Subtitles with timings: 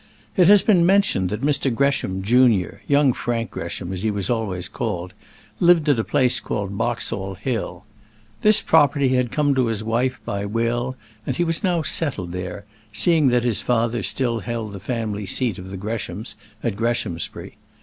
[0.35, 1.71] It has been mentioned that Mr.
[1.71, 5.13] Gresham, junior, young Frank Gresham as he was always called,
[5.59, 7.85] lived at a place called Boxall Hill.
[8.41, 10.95] This property had come to his wife by will,
[11.27, 15.59] and he was now settled there, seeing that his father still held the family seat
[15.59, 16.33] of the Greshams
[16.63, 17.57] at Greshamsbury.